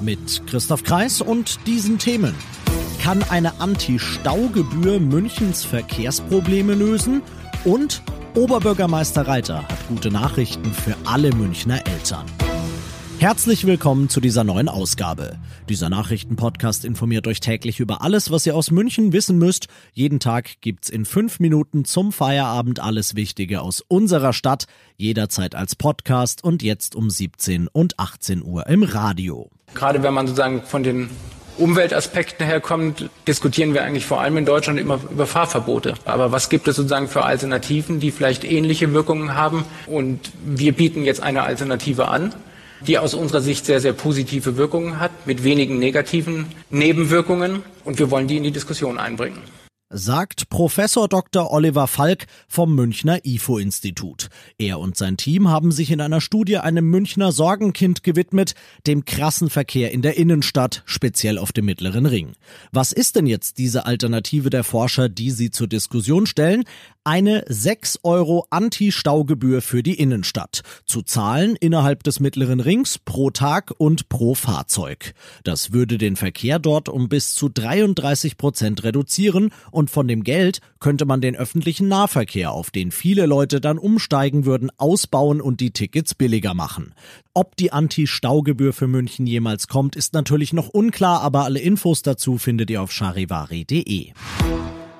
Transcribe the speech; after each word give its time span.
Mit 0.00 0.46
Christoph 0.46 0.84
Kreis 0.84 1.20
und 1.20 1.66
diesen 1.66 1.98
Themen. 1.98 2.34
Kann 3.02 3.22
eine 3.30 3.60
Anti-Staugebühr 3.60 5.00
Münchens 5.00 5.64
Verkehrsprobleme 5.64 6.74
lösen? 6.74 7.22
Und 7.64 8.02
Oberbürgermeister 8.34 9.26
Reiter 9.26 9.62
hat 9.62 9.88
gute 9.88 10.10
Nachrichten 10.10 10.72
für 10.72 10.94
alle 11.04 11.34
Münchner 11.34 11.84
Eltern. 11.86 12.26
Herzlich 13.18 13.66
willkommen 13.66 14.08
zu 14.08 14.20
dieser 14.20 14.44
neuen 14.44 14.68
Ausgabe. 14.68 15.38
Dieser 15.68 15.88
Nachrichtenpodcast 15.88 16.84
informiert 16.84 17.26
euch 17.26 17.40
täglich 17.40 17.80
über 17.80 18.00
alles, 18.00 18.30
was 18.30 18.46
ihr 18.46 18.54
aus 18.54 18.70
München 18.70 19.12
wissen 19.12 19.38
müsst. 19.38 19.66
Jeden 19.92 20.20
Tag 20.20 20.60
gibt's 20.60 20.88
in 20.88 21.04
fünf 21.04 21.40
Minuten 21.40 21.84
zum 21.84 22.12
Feierabend 22.12 22.78
alles 22.78 23.16
Wichtige 23.16 23.60
aus 23.60 23.80
unserer 23.80 24.32
Stadt, 24.32 24.66
jederzeit 24.96 25.56
als 25.56 25.74
Podcast 25.74 26.44
und 26.44 26.62
jetzt 26.62 26.94
um 26.94 27.10
17 27.10 27.66
und 27.66 27.98
18 27.98 28.40
Uhr 28.44 28.68
im 28.68 28.84
Radio. 28.84 29.50
Gerade 29.74 30.04
wenn 30.04 30.14
man 30.14 30.28
sozusagen 30.28 30.62
von 30.62 30.84
den 30.84 31.10
Umweltaspekten 31.56 32.46
herkommt, 32.46 33.10
diskutieren 33.26 33.74
wir 33.74 33.82
eigentlich 33.82 34.06
vor 34.06 34.20
allem 34.20 34.36
in 34.36 34.44
Deutschland 34.44 34.78
immer 34.78 35.00
über 35.10 35.26
Fahrverbote. 35.26 35.94
Aber 36.04 36.30
was 36.30 36.50
gibt 36.50 36.68
es 36.68 36.76
sozusagen 36.76 37.08
für 37.08 37.24
Alternativen, 37.24 37.98
die 37.98 38.12
vielleicht 38.12 38.44
ähnliche 38.44 38.92
Wirkungen 38.92 39.34
haben? 39.34 39.64
Und 39.88 40.20
wir 40.46 40.70
bieten 40.70 41.04
jetzt 41.04 41.20
eine 41.20 41.42
Alternative 41.42 42.06
an 42.06 42.32
die 42.86 42.98
aus 42.98 43.14
unserer 43.14 43.40
Sicht 43.40 43.66
sehr, 43.66 43.80
sehr 43.80 43.92
positive 43.92 44.56
Wirkungen 44.56 45.00
hat, 45.00 45.10
mit 45.26 45.44
wenigen 45.44 45.78
negativen 45.78 46.46
Nebenwirkungen. 46.70 47.62
Und 47.84 47.98
wir 47.98 48.10
wollen 48.10 48.28
die 48.28 48.36
in 48.36 48.44
die 48.44 48.52
Diskussion 48.52 48.98
einbringen 48.98 49.42
sagt 49.90 50.50
Professor 50.50 51.08
Dr. 51.08 51.50
Oliver 51.50 51.86
Falk 51.86 52.26
vom 52.46 52.74
Münchner 52.74 53.24
IFO-Institut. 53.24 54.28
Er 54.58 54.78
und 54.80 54.96
sein 54.96 55.16
Team 55.16 55.48
haben 55.48 55.72
sich 55.72 55.90
in 55.90 56.00
einer 56.00 56.20
Studie 56.20 56.58
einem 56.58 56.84
Münchner 56.90 57.32
Sorgenkind 57.32 58.02
gewidmet, 58.02 58.54
dem 58.86 59.04
krassen 59.04 59.48
Verkehr 59.48 59.90
in 59.92 60.02
der 60.02 60.16
Innenstadt, 60.16 60.82
speziell 60.84 61.38
auf 61.38 61.52
dem 61.52 61.64
Mittleren 61.64 62.06
Ring. 62.06 62.32
Was 62.70 62.92
ist 62.92 63.16
denn 63.16 63.26
jetzt 63.26 63.58
diese 63.58 63.86
Alternative 63.86 64.50
der 64.50 64.64
Forscher, 64.64 65.08
die 65.08 65.30
sie 65.30 65.50
zur 65.50 65.68
Diskussion 65.68 66.26
stellen? 66.26 66.64
Eine 67.04 67.42
6 67.48 68.00
Euro 68.02 68.46
Anti-Staugebühr 68.50 69.62
für 69.62 69.82
die 69.82 69.94
Innenstadt. 69.94 70.60
Zu 70.84 71.00
zahlen 71.00 71.56
innerhalb 71.56 72.02
des 72.02 72.20
Mittleren 72.20 72.60
Rings 72.60 72.98
pro 72.98 73.30
Tag 73.30 73.72
und 73.78 74.10
pro 74.10 74.34
Fahrzeug. 74.34 75.14
Das 75.42 75.72
würde 75.72 75.96
den 75.96 76.16
Verkehr 76.16 76.58
dort 76.58 76.90
um 76.90 77.08
bis 77.08 77.32
zu 77.32 77.48
33 77.48 78.36
Prozent 78.36 78.84
reduzieren 78.84 79.52
von 79.86 80.08
dem 80.08 80.24
Geld 80.24 80.60
könnte 80.80 81.04
man 81.06 81.20
den 81.20 81.36
öffentlichen 81.36 81.86
Nahverkehr, 81.86 82.50
auf 82.50 82.72
den 82.72 82.90
viele 82.90 83.26
Leute 83.26 83.60
dann 83.60 83.78
umsteigen 83.78 84.44
würden, 84.44 84.70
ausbauen 84.76 85.40
und 85.40 85.60
die 85.60 85.70
Tickets 85.70 86.16
billiger 86.16 86.54
machen. 86.54 86.92
Ob 87.34 87.56
die 87.56 87.72
Anti-Staugebühr 87.72 88.72
für 88.72 88.88
München 88.88 89.26
jemals 89.26 89.68
kommt, 89.68 89.94
ist 89.94 90.12
natürlich 90.12 90.52
noch 90.52 90.68
unklar, 90.68 91.20
aber 91.20 91.44
alle 91.44 91.60
Infos 91.60 92.02
dazu 92.02 92.36
findet 92.36 92.70
ihr 92.70 92.82
auf 92.82 92.90
charivari.de. 92.90 94.12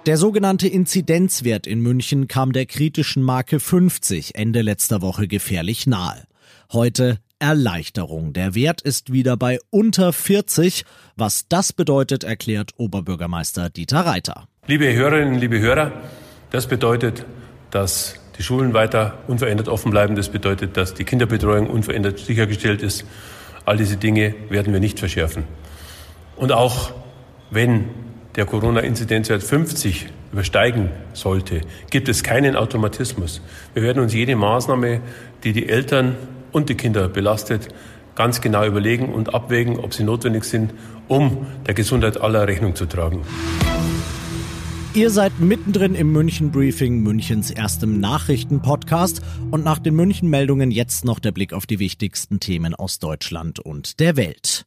Der 0.07 0.17
sogenannte 0.17 0.69
Inzidenzwert 0.69 1.67
in 1.67 1.81
München 1.81 2.29
kam 2.29 2.53
der 2.53 2.67
kritischen 2.67 3.23
Marke 3.23 3.61
50 3.61 4.37
Ende 4.37 4.63
letzter 4.63 5.03
Woche 5.03 5.29
gefährlich 5.29 5.87
nahe. 5.87 6.25
Heute 6.73 7.19
Erleichterung. 7.39 8.33
Der 8.33 8.55
Wert 8.55 8.81
ist 8.81 9.13
wieder 9.13 9.37
bei 9.37 9.59
unter 9.71 10.13
40. 10.13 10.85
Was 11.17 11.49
das 11.49 11.73
bedeutet, 11.73 12.25
erklärt 12.25 12.73
Oberbürgermeister 12.79 13.71
Dieter 13.71 14.01
Reiter. 14.01 14.49
Liebe 14.69 14.95
Hörerinnen, 14.95 15.37
liebe 15.37 15.61
Hörer, 15.61 15.93
das 16.51 16.67
bedeutet, 16.67 17.25
dass 17.71 18.21
die 18.37 18.43
Schulen 18.43 18.75
weiter 18.75 19.15
unverändert 19.27 19.67
offen 19.67 19.91
bleiben. 19.91 20.15
Das 20.15 20.29
bedeutet, 20.29 20.77
dass 20.77 20.93
die 20.93 21.05
Kinderbetreuung 21.05 21.71
unverändert 21.71 22.19
sichergestellt 22.19 22.83
ist. 22.83 23.07
All 23.65 23.79
diese 23.79 23.97
Dinge 23.97 24.35
werden 24.51 24.75
wir 24.75 24.81
nicht 24.81 24.99
verschärfen. 24.99 25.45
Und 26.37 26.53
auch 26.53 26.93
wenn 27.51 27.87
der 28.37 28.45
Corona-Inzidenzwert 28.45 29.43
50 29.43 30.11
übersteigen 30.33 30.91
sollte, 31.15 31.63
gibt 31.89 32.11
es 32.11 32.23
keinen 32.23 32.55
Automatismus. 32.55 33.41
Wir 33.73 33.83
werden 33.83 34.03
uns 34.03 34.13
jede 34.13 34.37
Maßnahme, 34.37 35.01
die 35.45 35.55
die 35.55 35.67
Eltern 35.67 36.15
und 36.53 36.69
die 36.69 36.75
Kinder 36.75 37.09
belastet, 37.09 37.69
ganz 38.15 38.43
genau 38.43 38.67
überlegen 38.67 39.15
und 39.15 39.35
abwägen, 39.35 39.79
ob 39.79 39.95
sie 39.95 40.05
notwendig 40.05 40.45
sind, 40.45 40.75
um 41.09 41.47
der 41.67 41.73
Gesundheit 41.73 42.21
aller 42.21 42.47
Rechnung 42.47 42.75
zu 42.75 42.85
tragen. 42.85 43.23
Ihr 44.99 45.11
seid 45.11 45.39
mittendrin 45.39 45.95
im 45.95 46.11
München 46.11 46.51
Briefing, 46.51 47.05
Münchens 47.05 47.53
erstem 47.53 48.01
Nachrichtenpodcast 48.01 49.23
und 49.53 49.63
nach 49.63 49.79
den 49.79 49.95
München 49.95 50.29
Meldungen 50.29 50.73
jetzt 50.73 51.05
noch 51.05 51.21
der 51.21 51.31
Blick 51.31 51.53
auf 51.53 51.67
die 51.67 51.79
wichtigsten 51.79 52.41
Themen 52.41 52.75
aus 52.75 52.99
Deutschland 52.99 53.61
und 53.61 54.01
der 54.01 54.17
Welt. 54.17 54.67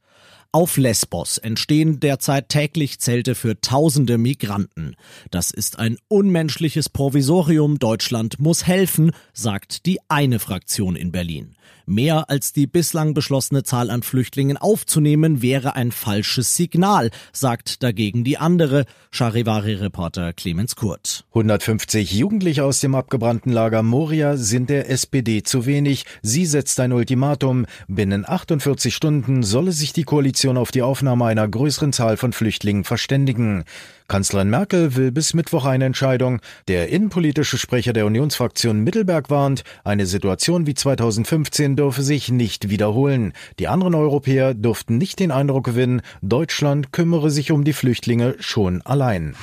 Auf 0.53 0.78
Lesbos 0.78 1.38
entstehen 1.38 2.00
derzeit 2.00 2.47
täglich 2.47 3.00
Zelte 3.02 3.36
für 3.36 3.59
tausende 3.59 4.18
Migranten. 4.18 4.96
Das 5.31 5.52
ist 5.52 5.80
ein 5.80 5.97
unmenschliches 6.08 6.88
Provisorium. 6.88 7.78
Deutschland 7.78 8.40
muss 8.40 8.66
helfen, 8.66 9.12
sagt 9.34 9.86
die 9.86 10.00
eine 10.08 10.40
Fraktion 10.40 10.96
in 10.96 11.12
Berlin. 11.12 11.58
Mehr 11.91 12.29
als 12.29 12.53
die 12.53 12.68
bislang 12.68 13.13
beschlossene 13.13 13.63
Zahl 13.63 13.90
an 13.90 14.02
Flüchtlingen 14.02 14.56
aufzunehmen, 14.56 15.41
wäre 15.41 15.75
ein 15.75 15.91
falsches 15.91 16.56
Signal, 16.56 17.12
sagt 17.34 17.84
dagegen 17.84 18.24
die 18.24 18.38
andere, 18.38 18.85
Charivari-Reporter 19.12 20.31
Clemens 20.31 20.78
Kurt. 20.78 21.25
150 21.31 22.13
Jugendliche 22.13 22.63
aus 22.63 22.79
dem 22.79 22.96
abgebrannten 22.96 23.52
Lager 23.52 23.84
Moria 23.84 24.38
sind 24.38 24.69
der 24.69 24.90
SPD 24.90 25.44
zu 25.44 25.66
wenig. 25.66 26.06
Sie 26.22 26.46
setzt 26.46 26.79
ein 26.79 26.94
Ultimatum. 26.94 27.66
Binnen 27.90 28.23
48 28.25 28.96
Stunden 28.96 29.44
solle 29.44 29.73
sich 29.73 29.91
die 29.91 30.03
Koalition 30.03 30.56
auf 30.56 30.72
die 30.72 30.84
Aufnahme 30.84 31.25
einer 31.25 31.46
größeren 31.46 31.91
Zahl 31.91 32.16
von 32.16 32.31
Flüchtlingen 32.31 32.85
verständigen. 32.85 33.66
Kanzlerin 34.11 34.49
Merkel 34.49 34.97
will 34.97 35.09
bis 35.13 35.33
Mittwoch 35.33 35.63
eine 35.63 35.85
Entscheidung. 35.85 36.41
Der 36.67 36.89
innenpolitische 36.89 37.57
Sprecher 37.57 37.94
der 37.94 38.05
Unionsfraktion 38.05 38.81
Mittelberg 38.81 39.29
warnt, 39.29 39.63
eine 39.85 40.05
Situation 40.05 40.67
wie 40.67 40.73
2015 40.73 41.77
dürfe 41.77 42.03
sich 42.03 42.29
nicht 42.29 42.69
wiederholen. 42.69 43.31
Die 43.57 43.69
anderen 43.69 43.95
Europäer 43.95 44.53
dürften 44.53 44.97
nicht 44.97 45.22
den 45.22 45.31
Eindruck 45.31 45.63
gewinnen, 45.63 46.01
Deutschland 46.22 46.91
kümmere 46.91 47.29
sich 47.29 47.53
um 47.53 47.63
die 47.63 47.72
Flüchtlinge 47.72 48.35
schon 48.39 48.81
allein. 48.81 49.33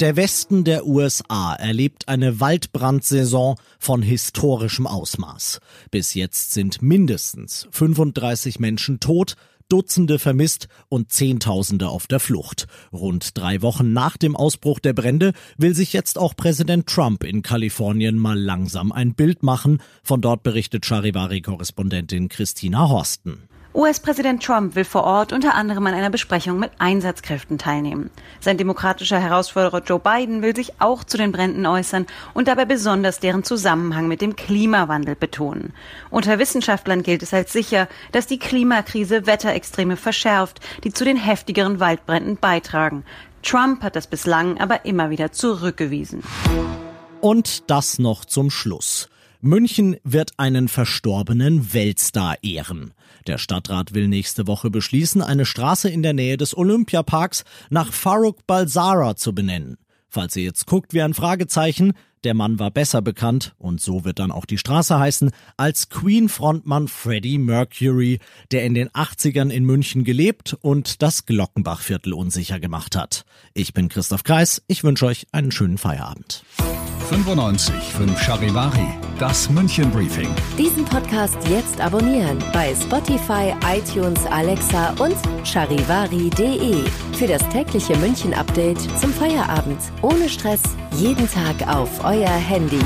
Der 0.00 0.16
Westen 0.16 0.64
der 0.64 0.84
USA 0.84 1.54
erlebt 1.54 2.08
eine 2.08 2.40
Waldbrandsaison 2.40 3.54
von 3.78 4.02
historischem 4.02 4.88
Ausmaß. 4.88 5.60
Bis 5.92 6.14
jetzt 6.14 6.50
sind 6.50 6.82
mindestens 6.82 7.68
35 7.70 8.58
Menschen 8.58 8.98
tot, 8.98 9.36
Dutzende 9.68 10.18
vermisst 10.18 10.68
und 10.88 11.12
Zehntausende 11.12 11.88
auf 11.88 12.06
der 12.06 12.20
Flucht. 12.20 12.66
Rund 12.92 13.36
drei 13.36 13.60
Wochen 13.62 13.92
nach 13.92 14.16
dem 14.16 14.34
Ausbruch 14.34 14.78
der 14.78 14.92
Brände 14.92 15.32
will 15.56 15.74
sich 15.74 15.92
jetzt 15.92 16.18
auch 16.18 16.34
Präsident 16.34 16.86
Trump 16.86 17.24
in 17.24 17.42
Kalifornien 17.42 18.16
mal 18.16 18.38
langsam 18.38 18.92
ein 18.92 19.14
Bild 19.14 19.42
machen. 19.42 19.82
Von 20.02 20.20
dort 20.20 20.42
berichtet 20.42 20.86
Charivari-Korrespondentin 20.86 22.28
Christina 22.28 22.88
Horsten. 22.88 23.48
US-Präsident 23.78 24.42
Trump 24.42 24.74
will 24.74 24.84
vor 24.84 25.04
Ort 25.04 25.32
unter 25.32 25.54
anderem 25.54 25.86
an 25.86 25.94
einer 25.94 26.10
Besprechung 26.10 26.58
mit 26.58 26.72
Einsatzkräften 26.78 27.58
teilnehmen. 27.58 28.10
Sein 28.40 28.58
demokratischer 28.58 29.20
Herausforderer 29.20 29.84
Joe 29.84 30.00
Biden 30.00 30.42
will 30.42 30.56
sich 30.56 30.80
auch 30.80 31.04
zu 31.04 31.16
den 31.16 31.30
Bränden 31.30 31.64
äußern 31.64 32.08
und 32.34 32.48
dabei 32.48 32.64
besonders 32.64 33.20
deren 33.20 33.44
Zusammenhang 33.44 34.08
mit 34.08 34.20
dem 34.20 34.34
Klimawandel 34.34 35.14
betonen. 35.14 35.74
Unter 36.10 36.40
Wissenschaftlern 36.40 37.04
gilt 37.04 37.22
es 37.22 37.32
als 37.32 37.52
sicher, 37.52 37.86
dass 38.10 38.26
die 38.26 38.40
Klimakrise 38.40 39.28
Wetterextreme 39.28 39.96
verschärft, 39.96 40.58
die 40.82 40.92
zu 40.92 41.04
den 41.04 41.16
heftigeren 41.16 41.78
Waldbränden 41.78 42.36
beitragen. 42.36 43.04
Trump 43.44 43.84
hat 43.84 43.94
das 43.94 44.08
bislang 44.08 44.58
aber 44.58 44.86
immer 44.86 45.10
wieder 45.10 45.30
zurückgewiesen. 45.30 46.24
Und 47.20 47.70
das 47.70 48.00
noch 48.00 48.24
zum 48.24 48.50
Schluss. 48.50 49.08
München 49.40 49.96
wird 50.02 50.32
einen 50.36 50.66
verstorbenen 50.66 51.72
Weltstar 51.72 52.42
ehren. 52.42 52.92
Der 53.28 53.38
Stadtrat 53.38 53.94
will 53.94 54.08
nächste 54.08 54.46
Woche 54.48 54.68
beschließen, 54.68 55.22
eine 55.22 55.46
Straße 55.46 55.88
in 55.88 56.02
der 56.02 56.12
Nähe 56.12 56.36
des 56.36 56.56
Olympiaparks 56.56 57.44
nach 57.70 57.92
Farouk 57.92 58.46
Balsara 58.46 59.14
zu 59.14 59.34
benennen. 59.34 59.76
Falls 60.08 60.34
ihr 60.34 60.42
jetzt 60.42 60.66
guckt 60.66 60.92
wie 60.92 61.02
ein 61.02 61.14
Fragezeichen, 61.14 61.92
Der 62.24 62.34
Mann 62.34 62.58
war 62.58 62.70
besser 62.70 63.00
bekannt, 63.00 63.54
und 63.58 63.80
so 63.80 64.04
wird 64.04 64.18
dann 64.18 64.32
auch 64.32 64.44
die 64.44 64.58
Straße 64.58 64.98
heißen, 64.98 65.30
als 65.56 65.88
Queen-Frontmann 65.88 66.88
Freddie 66.88 67.38
Mercury, 67.38 68.18
der 68.50 68.64
in 68.64 68.74
den 68.74 68.88
80ern 68.88 69.50
in 69.50 69.64
München 69.64 70.02
gelebt 70.02 70.56
und 70.60 71.00
das 71.02 71.26
Glockenbachviertel 71.26 72.12
unsicher 72.12 72.58
gemacht 72.58 72.96
hat. 72.96 73.24
Ich 73.54 73.72
bin 73.72 73.88
Christoph 73.88 74.24
Kreis, 74.24 74.62
ich 74.66 74.82
wünsche 74.82 75.06
euch 75.06 75.26
einen 75.30 75.52
schönen 75.52 75.78
Feierabend. 75.78 76.42
95 77.08 77.72
5 77.94 78.20
Charivari, 78.20 78.86
das 79.18 79.48
München 79.48 79.90
Briefing. 79.90 80.28
Diesen 80.58 80.84
Podcast 80.84 81.38
jetzt 81.48 81.80
abonnieren 81.80 82.38
bei 82.52 82.74
Spotify, 82.74 83.54
iTunes, 83.64 84.26
Alexa 84.26 84.90
und 84.98 85.16
charivari.de. 85.42 86.86
Für 87.14 87.26
das 87.26 87.48
tägliche 87.48 87.96
München 87.96 88.34
Update 88.34 88.78
zum 89.00 89.10
Feierabend. 89.10 89.80
Ohne 90.02 90.28
Stress, 90.28 90.62
jeden 90.96 91.26
Tag 91.30 91.66
auf 91.66 92.04
euer 92.04 92.28
Handy. 92.28 92.84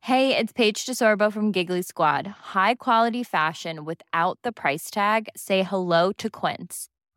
Hey, 0.00 0.34
it's 0.34 0.54
Paige 0.54 0.86
DeSorbo 0.86 1.30
from 1.30 1.52
Giggly 1.52 1.82
Squad. 1.82 2.26
High 2.54 2.76
quality 2.76 3.22
fashion 3.22 3.84
without 3.84 4.38
the 4.42 4.52
price 4.52 4.90
tag. 4.90 5.28
Say 5.36 5.62
hello 5.62 6.12
to 6.16 6.30
Quince. 6.30 6.88